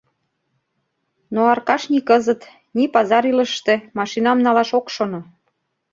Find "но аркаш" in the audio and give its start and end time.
1.33-1.83